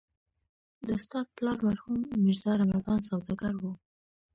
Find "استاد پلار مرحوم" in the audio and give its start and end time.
0.99-1.99